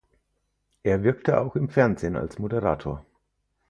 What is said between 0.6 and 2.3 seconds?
Er wirkte auch im Fernsehen